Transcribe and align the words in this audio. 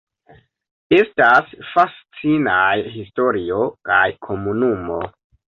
Estas 0.99 1.51
fascinaj 1.73 2.73
historio 2.97 3.63
kaj 3.91 4.03
komunumo. 4.31 4.99